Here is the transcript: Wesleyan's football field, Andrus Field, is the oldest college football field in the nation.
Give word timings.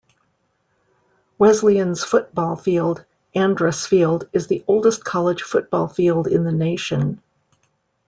Wesleyan's 1.37 2.03
football 2.03 2.55
field, 2.55 3.05
Andrus 3.35 3.85
Field, 3.85 4.27
is 4.33 4.47
the 4.47 4.63
oldest 4.65 5.03
college 5.03 5.43
football 5.43 5.87
field 5.87 6.25
in 6.25 6.43
the 6.43 6.51
nation. 6.51 7.21